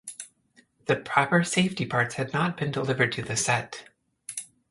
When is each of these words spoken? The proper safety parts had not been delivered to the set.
The 0.87 0.95
proper 0.95 1.43
safety 1.43 1.85
parts 1.85 2.15
had 2.15 2.33
not 2.33 2.57
been 2.57 2.71
delivered 2.71 3.11
to 3.11 3.21
the 3.21 3.37
set. 3.37 3.87